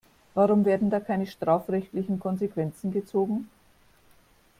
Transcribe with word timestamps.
Warum 0.33 0.65
werden 0.65 0.89
da 0.89 0.99
keine 0.99 1.27
strafrechtlichen 1.27 2.19
Konsequenzen 2.19 2.89
gezogen? 2.91 3.47